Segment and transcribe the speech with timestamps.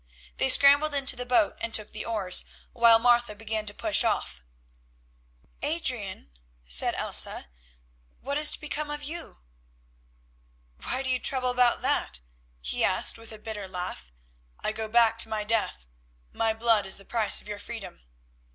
[0.37, 4.41] They scrambled into the boat and took the oars, while Martha began to push off.
[5.61, 6.31] "Adrian,"
[6.65, 7.49] said Elsa,
[8.19, 9.41] "what is to become of you?"
[10.77, 12.19] "Why do you trouble about that?"
[12.61, 14.11] he asked with a bitter laugh.
[14.59, 15.85] "I go back to my death,
[16.33, 18.01] my blood is the price of your freedom.